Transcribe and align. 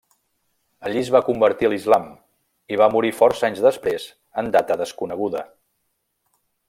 Allí 0.87 0.97
es 1.01 1.09
va 1.15 1.19
convertir 1.27 1.67
a 1.67 1.69
l'islam 1.73 2.07
i 2.75 2.79
va 2.83 2.89
morir 2.95 3.13
força 3.19 3.47
anys 3.51 3.61
després 3.67 4.09
en 4.43 4.51
data 4.57 4.79
desconeguda. 4.83 5.45